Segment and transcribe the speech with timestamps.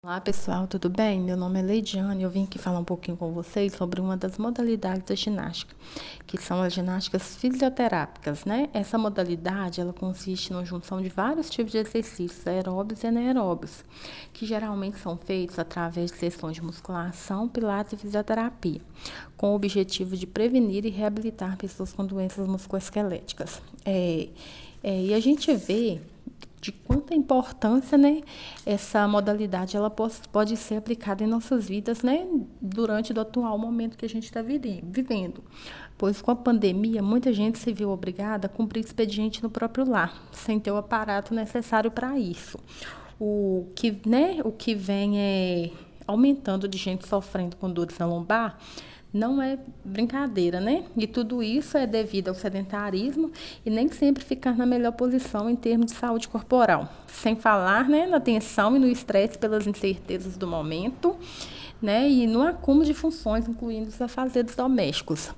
[0.00, 1.20] Olá pessoal, tudo bem?
[1.20, 4.16] Meu nome é Leidiane e eu vim aqui falar um pouquinho com vocês sobre uma
[4.16, 5.74] das modalidades da ginástica,
[6.24, 8.68] que são as ginásticas fisioterápicas, né?
[8.72, 13.84] Essa modalidade, ela consiste na junção de vários tipos de exercícios aeróbios e anaeróbios,
[14.32, 18.80] que geralmente são feitos através de sessões de musculação, pilates e fisioterapia,
[19.36, 23.60] com o objetivo de prevenir e reabilitar pessoas com doenças musculoesqueléticas.
[23.84, 24.28] É,
[24.80, 26.00] é, e a gente vê
[26.60, 28.22] de quanta importância, né,
[28.66, 32.26] essa modalidade ela pode, ser aplicada em nossas vidas, né,
[32.60, 35.42] durante o atual momento que a gente está vivendo.
[35.96, 40.14] Pois com a pandemia, muita gente se viu obrigada a cumprir expediente no próprio lar,
[40.32, 42.58] sem ter o aparato necessário para isso.
[43.20, 45.70] O que, né, o que vem é
[46.06, 48.58] aumentando de gente sofrendo com dores na lombar,
[49.12, 50.84] não é brincadeira, né?
[50.96, 53.30] E tudo isso é devido ao sedentarismo
[53.64, 56.88] e nem sempre ficar na melhor posição em termos de saúde corporal.
[57.06, 61.16] Sem falar né, na tensão e no estresse pelas incertezas do momento
[61.80, 65.30] né, e no acúmulo de funções, incluindo os afazeres domésticos.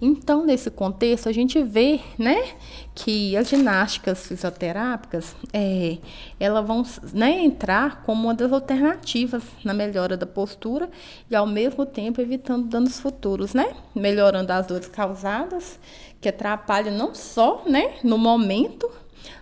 [0.00, 2.54] Então, nesse contexto, a gente vê né,
[2.94, 5.98] que as ginásticas fisioterápicas é,
[6.38, 10.88] elas vão né, entrar como uma das alternativas na melhora da postura
[11.28, 13.74] e, ao mesmo tempo, evitando danos futuros, né?
[13.94, 15.78] melhorando as dores causadas,
[16.20, 18.90] que atrapalham não só né, no momento,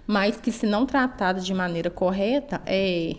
[0.07, 3.15] mas que, se não tratadas de maneira correta, é,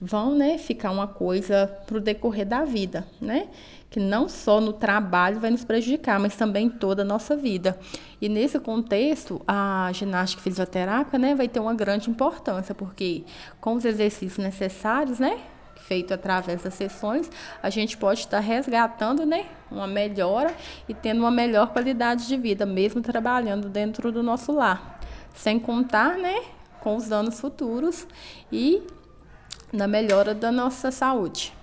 [0.00, 3.48] vão né, ficar uma coisa para o decorrer da vida, né?
[3.90, 7.78] Que não só no trabalho vai nos prejudicar, mas também toda a nossa vida.
[8.20, 13.24] E nesse contexto, a ginástica fisioterápica né, vai ter uma grande importância, porque
[13.60, 15.40] com os exercícios necessários, né?
[15.76, 17.30] Feito através das sessões,
[17.62, 20.54] a gente pode estar resgatando né, uma melhora
[20.86, 25.00] e tendo uma melhor qualidade de vida, mesmo trabalhando dentro do nosso lar.
[25.34, 26.42] Sem contar né,
[26.80, 28.06] com os danos futuros
[28.52, 28.82] e
[29.72, 31.57] na melhora da nossa saúde.